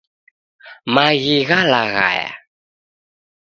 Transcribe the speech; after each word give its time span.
Maghi 0.93 1.37
ghalaghaya 1.49 2.29